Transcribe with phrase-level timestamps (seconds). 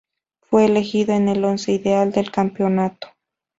[0.49, 3.09] Fue elegido en el once ideal del campeonato.